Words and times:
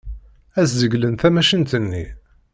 Ad 0.59 0.67
zeglen 0.79 1.15
tamacint-nni. 1.21 2.05